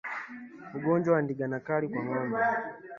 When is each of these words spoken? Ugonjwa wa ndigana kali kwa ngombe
Ugonjwa 0.77 1.13
wa 1.15 1.21
ndigana 1.23 1.57
kali 1.67 1.85
kwa 1.91 2.01
ngombe 2.05 2.39